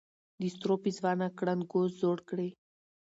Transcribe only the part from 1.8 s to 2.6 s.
زوړ کړې